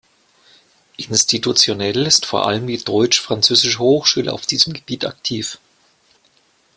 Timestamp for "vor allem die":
2.25-2.83